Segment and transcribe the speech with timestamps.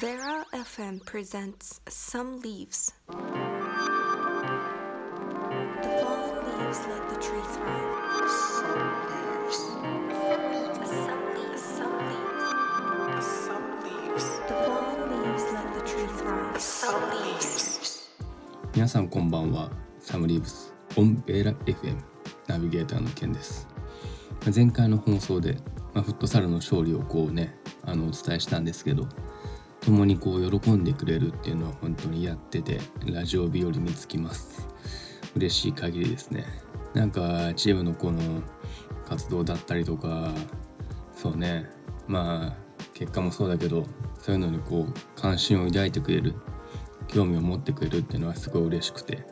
[0.00, 2.92] Vera FM presents Some Leaves.
[3.06, 3.14] The
[6.02, 8.28] fallen leaves let the tree thrive.
[8.28, 9.58] Some leaves.
[10.26, 10.42] Some
[11.36, 11.62] leaves.
[11.62, 13.26] Some leaves.
[13.46, 14.26] Some leaves.
[14.48, 16.60] The fallen leaves let the tree thrive.
[16.60, 18.10] Some leaves.
[18.74, 19.70] 皆さんこんばんは
[20.00, 21.96] サムリーブスオンベーラ FM
[22.48, 23.68] ナビゲーターのケンです
[24.44, 25.56] まあ前回の放送で、
[25.92, 29.06] まあ、フットサルの勝利をこうねあのお伝えしたんですけど
[29.84, 34.66] 共にこう喜んでくれるっていうのは本当にやっててラジオ日和につきます。
[35.36, 36.46] 嬉しい限りですね。
[36.94, 38.20] なんかチームのこの
[39.06, 40.32] 活動だったりとか
[41.14, 41.70] そうね。
[42.06, 42.56] まあ
[42.94, 43.86] 結果もそうだけど
[44.20, 46.34] そういうのにこう関心を抱いてくれる
[47.08, 49.26] 興味を持ってくれるっていうのはすごい嬉しくて。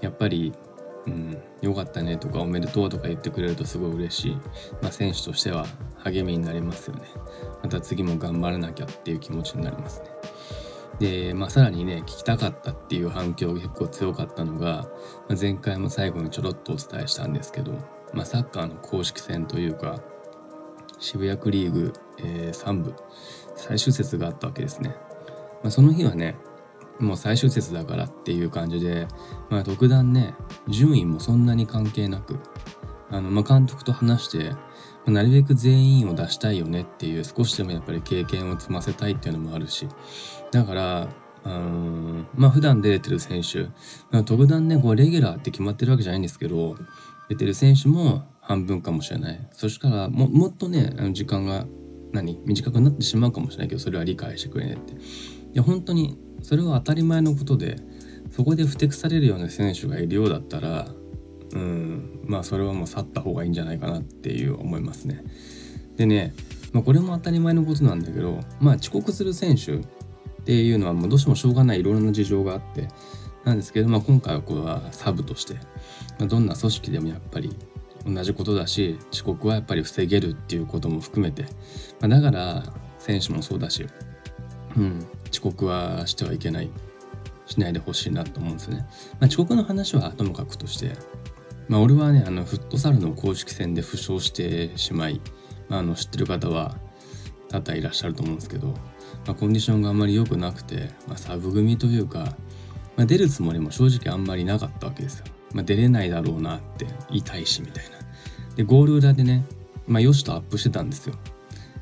[0.00, 0.52] やっぱり
[1.06, 4.36] 「うん、よかったね」とか「おめでとう」とか言ってくれるとすごい嬉しい、
[4.82, 5.66] まあ、選手としては
[6.12, 7.02] 励みになりますよね。
[7.62, 10.06] また次も頑張らなきゃっていう気持ちになりますね。
[10.98, 14.88] で、まあ、さらにね聞きたかったっていう反響が結構強かったのが、
[15.28, 17.72] まあ、前回も最後にちょろっとお伝えしたんですけど、
[18.12, 20.00] まあ、サッカーの公式戦というか
[20.98, 22.94] 渋谷区リーグ、えー3部
[23.54, 24.94] 最終節があったわけですね、
[25.62, 26.36] まあ、その日はね
[27.00, 29.06] もう最終節だからっていう感じで、
[29.50, 30.34] まあ、特段ね
[30.68, 32.38] 順位もそんなに関係なく
[33.10, 34.58] あの、まあ、監督と話して、ま
[35.06, 39.88] あなるべく全員を出したいよねっていう少しでもやっぱり経験を積ませたいっていうのもあるし
[40.50, 41.08] だから
[41.44, 43.64] あのーまあ普段出れてる選手、
[44.10, 46.76] まあ、特段ねこうレギュラーって決まってるわけじゃないんですけど
[47.28, 49.48] 出てる選手も半分かもしれない。
[49.52, 51.66] そしたらももっとねあの時間が
[52.12, 54.94] 何短くなってしまうかもしれないけどそれは理解してくれねって。
[54.94, 54.96] い
[55.54, 57.76] や本当にそれは当たり前のことで
[58.30, 60.88] そこでふてくされるような選手がいるようだったら
[61.54, 61.87] うん
[62.28, 65.24] まあそれはもう去った方がいいんじゃないかなっていう思いますね。
[65.96, 66.34] でね、
[66.72, 69.80] まあ、これも当たり前のことなんだけどまあ遅刻する選手っ
[70.44, 72.88] ていうのはもうどうしてもしょうがないいろいろな事情があって
[73.44, 75.54] なんですけど、まあ、今回はこれはサブとして、
[76.18, 77.56] まあ、どんな組織でもやっぱり
[78.06, 81.44] 同じことだし遅刻はやっぱり防げるっていうことも含めて、
[82.00, 82.62] まあ、だから
[82.98, 83.86] 選手もそうだし、
[84.76, 86.70] うん、遅刻はしてはいけない
[87.46, 88.86] しないでほしいなと思うんですね。
[89.18, 90.92] まあ、遅刻の話はともかくとして、
[91.68, 95.20] まあ、俺はねあのフットサルの公式戦で負傷してしまい、
[95.68, 96.76] まあ、あの知ってる方は
[97.50, 98.74] 多々いらっしゃると思うんですけど、ま
[99.28, 102.36] あ、コンディションがあんまり良くなくて、まあ、サブ組というか、
[102.96, 105.26] まあ、出るつもりも正直あんまりなかったわけですよ。
[105.52, 107.90] まあ、出れないだろうなって言いしみたいな。
[108.56, 109.44] でゴール裏でね、
[109.86, 111.14] まあ、ヨシとアップしてたんですよ。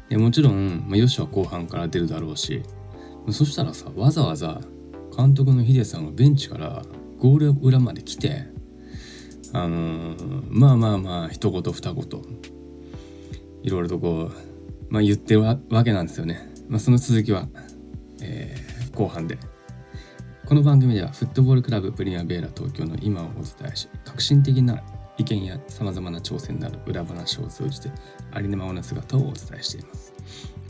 [0.08, 2.62] でもちろん、まあ、ヨシは後半から出るだろうし
[3.30, 4.60] そしたらさわざわざ
[5.16, 6.82] 監督のヒデさんがベンチから
[7.18, 8.46] ゴール裏まで来て
[9.52, 12.04] あのーまあまあまあ一言二言
[13.62, 14.32] いろいろとこう、
[14.90, 16.52] まあ、言ってるわけなんですよね。
[16.68, 17.48] まあ、その続きは、
[18.20, 19.38] えー後半で。
[20.46, 24.80] この番組ではフットボールクラブプリンアベーラ東京の今をお伝えし革新的な
[25.18, 27.90] 意見やさまざまな挑戦など裏話を通じて
[28.30, 30.14] ありのままな姿をお伝えしています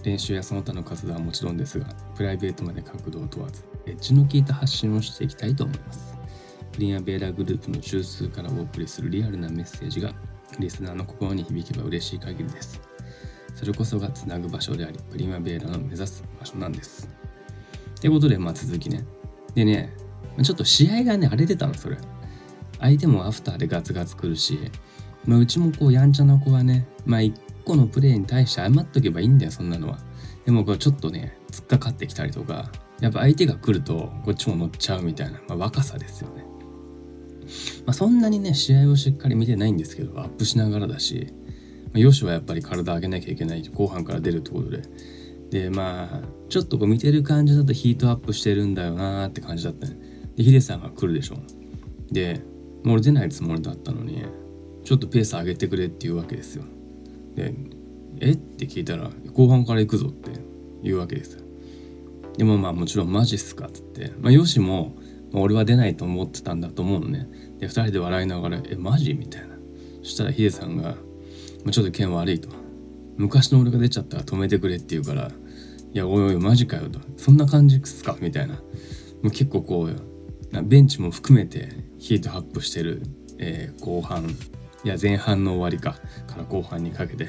[0.02, 1.86] 練習やその他の活動はもちろんですが
[2.16, 6.15] プライベートまで角度を問わずエッジの効いた発信をしていきたいと思います
[6.76, 10.12] プリンアベーラグループの中枢からお送りするリアルなメッセージが
[10.58, 12.78] リスナーの心に響けば嬉しい限りです。
[13.54, 17.08] それこそがつなぐ場所でありプリマベーラの目指す場所なんです。
[17.98, 19.06] ってことでまあ続きね。
[19.54, 19.90] でね
[20.42, 21.96] ちょっと試合がね荒れてたのそれ。
[22.78, 24.58] 相手もアフターでガツガツ来るし、
[25.24, 29.98] まあ、うちもこうやんちゃな子はねまあ一個のプレーに対して謝っとけばいいんだよそんなのは。
[30.44, 32.70] でもこうちょっとね突っかかってきたりとか
[33.00, 36.55] やっぱ相手が来るとこっちも乗っちゃうみたいな、まあ、若さですよね。
[37.84, 41.28] まあ、そんなにね試合をしっかり見てないんですけどアップしながらだし、
[41.86, 44.82] まあ、ヨシはやっぱり体上げなきゃいけない後半から出るってことで。
[45.50, 49.96] でまあちょっとこう見てる感じだとヒートアップしてるんだよなーって感じだったね。
[50.34, 51.36] でヒデさんが来るでしょ。
[52.10, 52.42] で
[52.82, 54.24] もう俺出ないつもりだったのに
[54.84, 56.64] ちょっとペース上げてくれって言うわけですよ。
[57.36, 57.54] で
[58.20, 58.32] え？
[58.32, 60.32] って聞いたら後半から行くぞって
[60.82, 61.42] 言うわけですよ。
[62.36, 64.96] でもまあもちろんマジっすかっつって、まあ、ヨシも、
[65.32, 67.28] 俺は出ないと思ってたんだと思うのね。
[67.58, 69.56] で2人で笑いながら「えマジ?」みたいな。
[70.02, 70.96] そしたらヒデさんが
[71.64, 72.48] 「まあ、ちょっと剣悪い」と
[73.16, 75.30] 「昔の俺が出ちゃったら止めてくれ」って言うから
[75.92, 78.54] 「いやおいおいマジかよ」と「そんな感じっすか?」みたいな。
[78.54, 78.60] も
[79.24, 81.68] う結構こうベンチも含めて
[81.98, 83.02] ヒートアップしてる、
[83.38, 84.24] えー後半。
[84.84, 85.98] いや前半の終わりか。
[86.28, 87.28] から後半にかけて。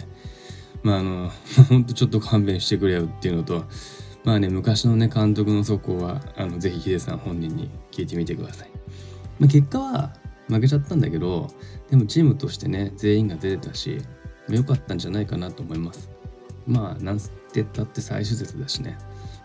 [0.83, 1.31] まああの
[1.69, 3.63] ほんとちょっと勘弁してくれよっていうのと
[4.27, 8.71] まあね昔のね監督の速攻はあのぜひヒデさん本人に聞いてみてください。
[9.39, 10.13] まあ、結果は
[10.50, 11.47] 負けちゃったんだけど
[11.89, 14.01] でもチームとしてね全員が出てたし
[14.50, 16.09] 良かったんじゃないかなと思います。
[16.65, 18.97] まあなんてってったって最終節だしね、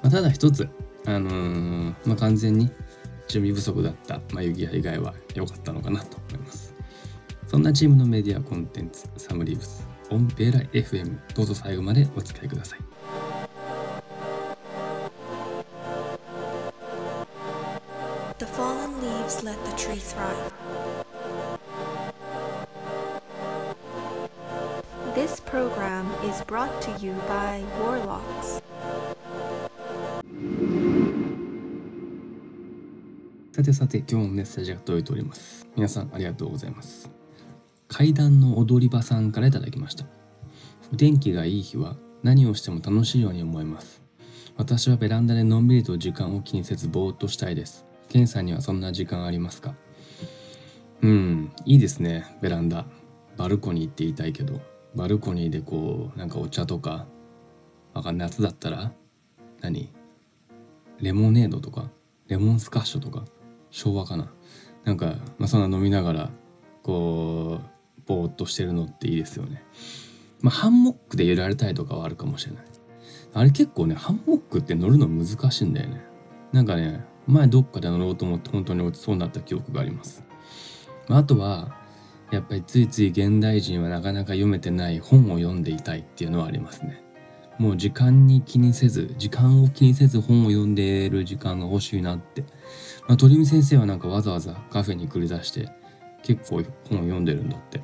[0.03, 0.69] まあ、ただ一つ
[1.07, 2.69] あのー、まあ、完全に
[3.29, 6.75] 準備不足だった眉毛以外は良かったのかなと思います
[7.47, 13.42] そんなチームのメディアコンテンツサムリーブスオンベーラ FM どうぞ最後までお付き合いください
[19.43, 20.53] let the tree thrive.
[25.15, 28.63] This program is brought to you by Warlocks.
[33.53, 35.67] さてさて今日もメッセージが届いております。
[35.75, 37.11] 皆さんありがとうございます。
[37.89, 40.07] 階段の踊り場さんからいただきました。
[40.93, 44.03] お天気がいい日は何をしても楽しいように思えます。
[44.57, 47.85] 私はベランダでのんびりと時間を気にせずぼーっとしたいです。
[48.13, 49.75] ケンさんにはそんな時間ありますか？
[51.01, 52.85] うんいいですねベランダ。
[53.39, 54.61] バルコニーって言いたいけど。
[54.95, 57.07] バルコニーでこうなんかお茶とか。
[57.95, 58.93] わかんない夏だったら？
[59.63, 59.91] 何？
[61.01, 61.89] レモネードとか？
[62.29, 63.25] レモンスカッシュとか？
[63.71, 64.31] 昭和かな？
[64.85, 66.31] なんか、まあ、そんな飲みながら
[66.83, 69.65] こうぼーっとしてるのっていいですよね。
[70.43, 72.65] まあハンモックで揺られたいとかはあるかもしれない。
[73.33, 76.03] あれ結構ねハンモックって乗るの難しいんだよね。
[76.53, 80.25] なんかね前どっかで乗ろうと思って本当に落ちそうになった記憶があります、
[81.09, 81.77] まあ、あとは
[82.33, 87.03] やっぱりついつい現代人はなかなか読めてない本を読んでいたいっていうのはありますね。
[87.59, 92.43] もう時間に気にせず時間を気にせず本を読んでいる時間が欲しいなって、
[93.07, 95.69] まあ、鳥海先生はなんかわざわざカフェに繰り出して
[96.23, 97.83] 結構本を読んでるんだって、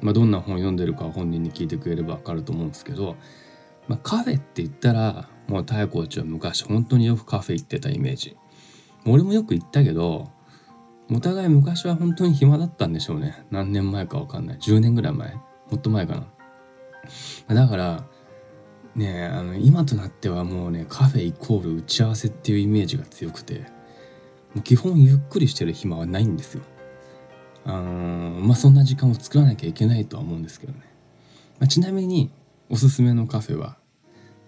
[0.00, 3.16] まあ、どんな本を読んでるか本人に聞いてくれれば分かると思うんですけど、
[3.88, 8.36] まあ、カフェって言ったらもう妙コーチは昔本当によくカフェ行ってたイメージ。
[9.06, 10.30] 俺もよく行ったけど
[11.10, 13.46] お互い昔は本当に暇だったんでしょうね。
[13.50, 14.58] 何年前か分かんない。
[14.58, 15.34] 10年ぐらい前。
[15.34, 15.42] も
[15.76, 16.24] っと前か
[17.48, 17.54] な。
[17.54, 18.04] だから
[18.94, 23.60] ねあの今となってはもうねカフェイコール打ち合わせっていうイメージが強くて
[24.54, 26.62] もう基本ゆっくりしてる暇はないんですよ。
[27.64, 30.80] あーまあそんな時間を作らなきゃいけないとは思うんですけどね、
[31.58, 32.30] まあ、ちなみに
[32.70, 33.76] おすすめのカフェは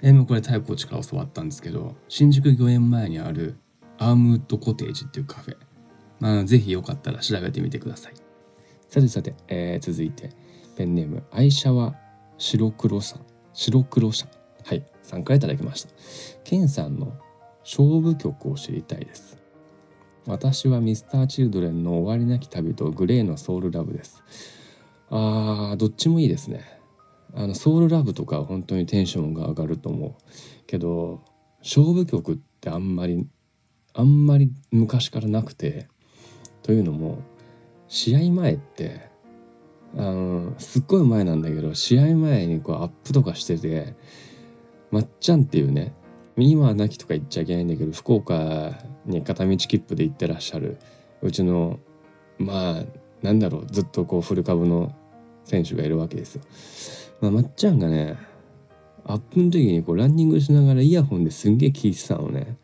[0.02, 3.58] えもうこれ太コーチから教わったんですけど新宿御苑前にある
[4.00, 5.56] アームウッドコテージっていうカフェ。
[6.18, 8.14] まあぜひよかったら調べてみてください。
[8.88, 10.30] さてさて、えー続いて。
[10.76, 11.94] ペンネーム愛車は
[12.38, 13.26] 白黒さん。
[13.52, 14.26] 白黒車
[14.64, 15.90] はい参加いただきました。
[16.44, 17.12] ケンさんの
[17.62, 19.38] 勝負曲を知りたいです。
[20.26, 24.22] 私はミスターチルドレンの終わりなき旅とグレーのソウルラブです。
[25.10, 26.64] あーどっちもいいですね。
[27.34, 30.14] あのソウルラブとかは本当にテンションが上がると思う。
[30.66, 31.22] けど
[31.60, 33.26] 勝負曲ってあんまり
[33.94, 35.88] あんまり昔からなくて
[36.62, 37.22] というのも
[37.88, 39.10] 試合前って
[39.96, 43.94] あのすっごい前なんだけど試合前にこうアップとかしてて
[44.90, 45.92] まっちゃんっていうね
[46.36, 48.72] 今は亡きとか言っちゃいけないんだけど福岡
[49.04, 50.78] に片道切符で行ってらっしゃる
[51.22, 51.80] うちの
[52.38, 52.84] まあ
[53.22, 54.94] なんだろうずっとこうフル株の
[55.44, 56.42] 選手がいるわけですよ。
[57.20, 58.16] まあ、まっちゃんがね
[59.04, 62.56] アップの時にこうランニングしながらイヤホンですんげえ聞いてたのね。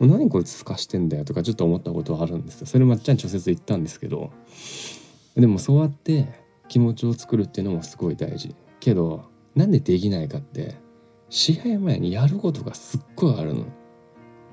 [0.00, 2.66] もう何こいつすかしてんだよとかちょっと思ったことはあるんですよ。
[2.66, 4.32] それまっちゃん直接言ったんですけど。
[5.36, 6.26] でもそうやって
[6.68, 8.56] 気持ちを作るっていうのもすごい大事。
[8.80, 10.76] けどなんでできないかって
[11.28, 13.66] 試合前にやることがすっごいあるの。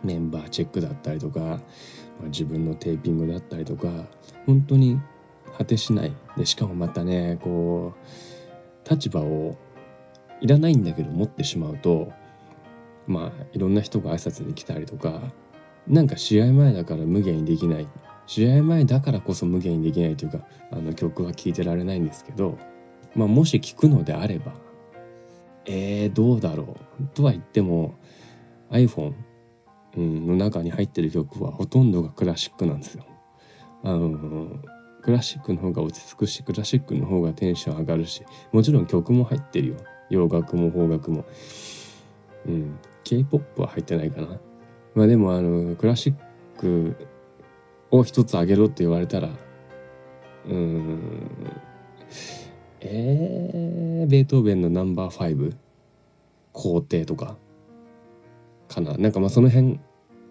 [0.03, 1.59] メンバーチェックだったりとか、まあ
[2.25, 3.87] 自分のテーピングだったりとか
[4.45, 4.99] 本当に
[5.57, 6.13] 果てしない。
[6.35, 9.57] でしかもまたねこう立場を
[10.41, 12.11] いらないんだけど持ってしまうと
[13.07, 15.21] まあいろんな人が挨拶に来たりとか
[15.87, 17.87] なんか試合前だから無限にできない
[18.25, 20.39] 試合前だからこそ無限にできないというか
[20.71, 22.57] あの曲は聴いてられないんですけど、
[23.15, 24.53] まあ、もし聴くのであれば
[25.67, 27.95] えー、どうだろうとは言っても
[28.71, 29.13] iPhone
[29.95, 33.05] の中に入ってる曲はほとんどがクラシックなんですよ。
[33.83, 34.59] あの
[35.01, 39.75] クラシックの方が落ち着くしクラシックの方がテンション上がるしもちろん曲も入ってるよ
[40.09, 41.25] 洋楽も邦楽も。
[42.45, 44.37] うん K-POP は入ってないかな。
[44.93, 46.13] まあでもあのクラシッ
[46.59, 46.93] ク
[47.89, 49.29] を一つあげろって言われたら
[50.45, 51.31] うん
[52.81, 55.55] えー、ベートーベンのナンバー5
[56.51, 57.37] 皇帝とか？
[58.67, 58.97] かな。
[58.97, 59.79] なんかまあその辺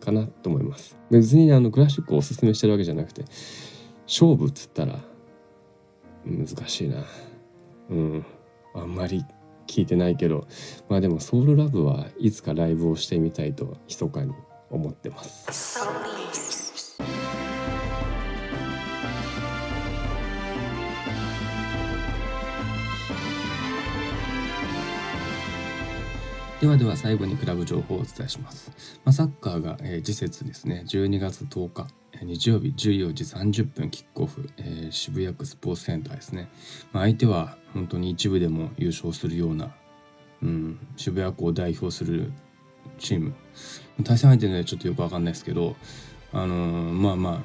[0.00, 0.98] かなと思います。
[1.10, 3.24] 別にあのクラシックをおすすめしてるわけじゃなくて
[4.06, 4.98] 勝負っつったら
[6.26, 7.04] 難しいな。
[7.88, 8.26] うん
[8.74, 9.24] あんまり
[9.66, 10.46] 聞いてないけど
[10.88, 14.32] まあでもソウルラブはいつかライブをしてみたいと密かに
[14.70, 15.80] 思ってます。
[26.60, 28.72] ではでは最後にクラブ情報をお伝えします。
[29.04, 31.86] まあ、サッカーが、えー、次節ですね、12月10日、
[32.22, 36.48] 日曜日14時30分キックオフ、えー、渋谷区スポーツセンターですね。
[36.92, 39.74] まあ、相手は本当に一部でも優勝するような、
[40.42, 42.32] うん、渋谷区を代表する
[42.98, 43.34] チーム。
[44.04, 45.76] 対戦相手でちょっとよくわかんないですけど、
[46.32, 47.44] あのー、まあま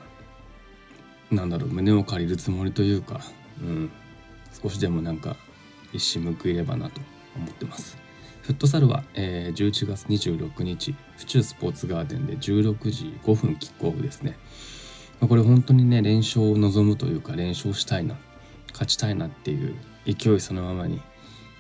[1.32, 3.22] あ、なんだろう、胸を借りるつもりというか、
[3.62, 3.92] うん、
[4.62, 5.36] 少しでもなんか
[5.94, 7.02] 一矢報いればなと
[7.36, 7.98] 思ってます。
[8.42, 14.38] フットサルは、えー、11月26日府中スポーツガーデンで16時5分キックオフですね。
[15.20, 18.18] まあ、これ本当にね連勝を望むというか連勝したいな
[18.72, 19.76] 勝ちたいなっていう
[20.08, 21.00] 勢いそのままに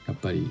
[0.08, 0.50] やっぱり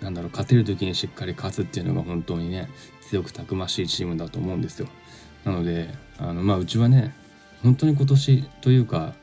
[0.00, 2.68] なんだろう勝てる時にしっかり勝つっていうのが本当にね
[3.02, 4.88] 強くたくましいチームだと思うんですよ。
[5.44, 7.14] なのであのまあうちはね
[7.62, 9.14] 本当に今年というか、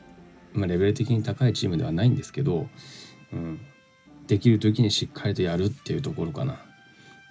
[0.54, 2.68] まあ、レベル的に高いチームではないんですけど、
[3.32, 3.60] うん、
[4.28, 6.60] できる時にしっかりとやるっていうところかな。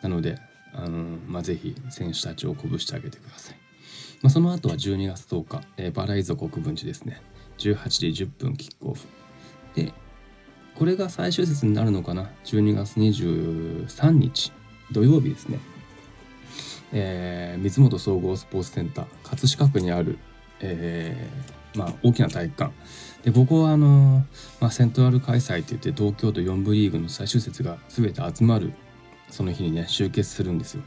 [0.01, 0.37] なので、
[0.73, 3.57] あのまあ、ぜひ選手たちを鼓舞してあげてください。
[4.21, 7.21] まあ、その後は12月10日、えー、バライゾ国分寺ですね。
[7.59, 9.05] 18時10分キックオフ。
[9.75, 9.93] で、
[10.75, 14.51] これが最終節になるのかな？12月23日、
[14.91, 15.59] 土曜日ですね。
[16.93, 20.17] えー、水本総合スポーツセンター、葛飾区にある、
[20.61, 22.73] えー、まあ、大きな体育館。
[23.23, 24.25] でここはあの、
[24.61, 28.73] まあ、セントラル開催っていって東京都4部リーグの最終節が全て集まる
[29.29, 30.83] その日にね集結するんですよ。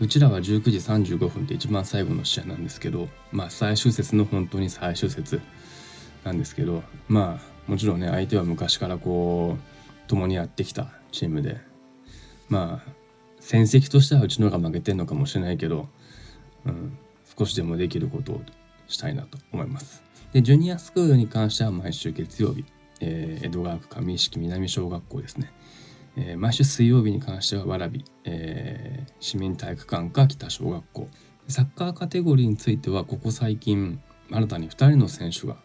[0.00, 5.40] うちらは19時35分って一番最後の試合なんですけどまあ最終節の本当に最終節
[6.24, 11.60] なんですけどまあもちろんね相手は昔からこう共にやってきたチームで
[12.48, 12.92] まあ
[13.38, 15.88] 戦績としてはうちの方が負けてんのかもしれないけど、
[16.64, 16.96] うん、
[17.36, 18.40] 少しでもできることを
[18.86, 20.02] したいなと思います。
[20.32, 22.64] でジュニアスクールに関しては毎週月曜日、
[23.00, 25.52] えー、江戸川区上石南小学校ですね、
[26.16, 31.08] えー、毎週水曜日に関しては蕨、えー、市民体育館か北小学校。
[31.48, 35.56] サッカーカテゴリーについてはここ最近新たに2人の選手が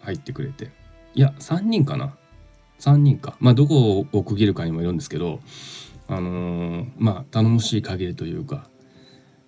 [0.00, 0.70] 入ってくれて。
[1.14, 2.16] いや3人かな。
[2.80, 3.36] 3人か。
[3.40, 5.40] まあどこを区切るかにもよるんですけど
[6.08, 8.68] あのー、まあ頼もしい限りというか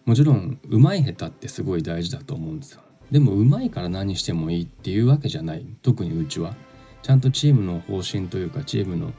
[0.06, 2.84] もちろん上手い下手ってすごい大事だと思うんですよ。
[3.11, 5.67] でもうまいから何してもいいっていうわけじゃない。
[5.83, 6.55] 特にうちは。
[7.03, 9.13] ちゃんとチームの方針というかチームの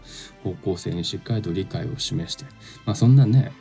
[0.43, 2.45] 方向性にしっかりと理解を示して。
[2.85, 3.51] まあそんなね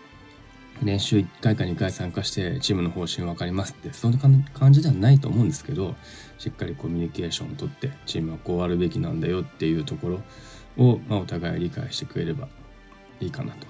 [0.82, 3.92] 練習1回か2回参加してチームの方針分かりますって。
[3.92, 5.94] そんな感じではないと思うんですけど
[6.38, 10.22] しっかりコミュニケーションをとってチームはこうあるべきなんだよっていうところ
[10.76, 12.48] を、まあ、お互い理解してくれれば
[13.20, 13.66] いいかなと、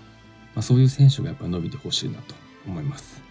[0.55, 2.35] まあ、そういう選手がやっぱ伸びてほしいなと
[2.67, 3.23] 思います。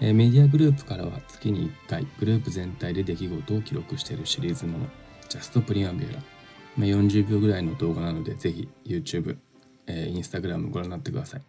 [0.00, 4.86] えメディアグループからは月に1回グループ全体で出来事を記録しているシリーズもの
[5.28, 6.12] ジャストプリマベラ、
[6.76, 9.38] まあ、40秒ぐらいの動画なのでぜひ YouTube、
[9.86, 11.42] え、Instagram ご覧になってください。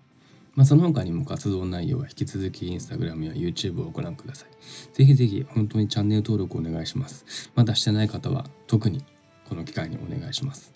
[0.56, 4.50] まあ、その他にも活動内容は引き続き Instagram や YouTube をご覧ください。
[4.96, 7.52] ぜひぜひ本当にチャンネル登録お願いします。
[7.54, 9.04] まだしてない方は特に
[9.48, 10.74] この機会にお願いします。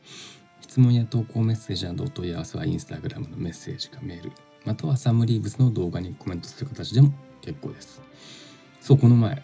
[0.61, 4.31] 質問や投稿メッセージなどお問い合わせは Instagram のメッセージかメール、
[4.65, 8.01] またはサムリーブスの動画にコメントする形でも結構です。
[8.79, 9.43] そう、この前、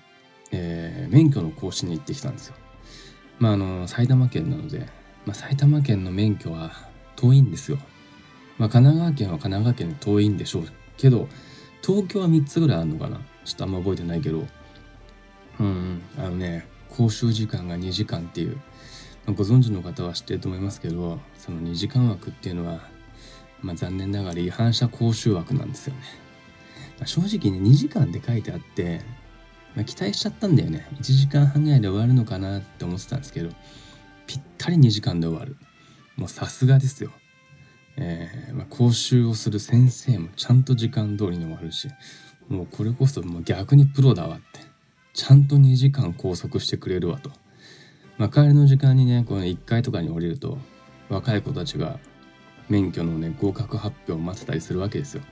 [0.52, 2.56] えー、免許の更新に行ってきたんですよ。
[3.40, 4.88] まあ、あの、埼玉県なので、
[5.26, 6.72] まあ、埼玉県の免許は
[7.16, 7.78] 遠いんですよ。
[8.58, 10.64] まあ、神奈川県は神奈川県で遠いんでしょう
[10.98, 11.28] けど、
[11.86, 14.48] 東京は3つぐらいあるのかなちょっとあんま覚えてないけど、
[15.60, 18.56] うん、あのね、講習時間が2時間っていう、
[19.26, 22.82] まあ、ご存知の方は知ってると思いますけど、その2時間枠っていうのは、
[23.62, 26.27] まあ、残念ながら違反者講習枠なんですよね。
[27.06, 29.02] 正直ね2時間って書いてあって、
[29.76, 30.88] まあ、期待しちゃったんだよね。
[30.96, 33.50] 1時間半ぐらいで終わるのかなって思ってたんですけど
[34.26, 35.58] ぴったり2時間で終わる。
[36.16, 37.12] もうさすがですよ。
[37.98, 41.88] えー、まあ、講習をする先生もちゃんと時間通りに終わるし
[42.48, 44.68] もうこれこそもう逆にプロだわって。
[45.18, 47.32] ちゃんと2時間拘束してくれるわと、
[48.20, 50.60] まあ、帰りの時間にねこの1階とかに降りると
[51.10, 52.00] 若い子たちが
[52.70, 55.24] 免許のね合格発表を待ってたりするわけですよ。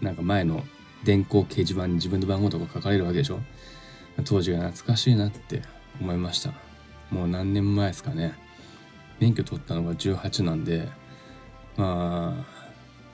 [0.00, 0.62] なんか前の
[1.04, 3.40] 電光掲示板に自分の番号とか書かれるわけでしょ？
[4.24, 5.62] 当時が懐かしいなって
[6.00, 6.52] 思いました。
[7.10, 8.34] もう何年前ですかね。
[9.20, 10.88] 免許取ったのが18なんで
[11.76, 12.44] ま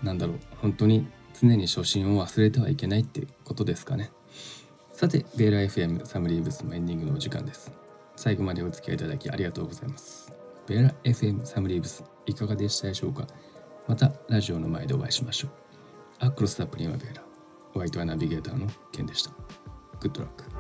[0.03, 0.39] あなんだろう。
[0.61, 1.07] 本当に
[1.41, 4.11] 常に初心を忘れてはいけないってことですかね。
[4.93, 7.73] さてベーラ FM サムリーブスのエンディングのお時間です。
[8.17, 10.33] 最後までお付き合いいただきありがとうございます。
[10.67, 13.27] ベーラ FM サムリーブスいかがでしたでしょうか？
[13.89, 15.64] またラジオの前でお会いしましょう。
[16.25, 17.23] アクロスタプリマベラ
[17.75, 19.31] ホワイトアナビゲーターのケンでした。
[20.01, 20.54] グッドラック。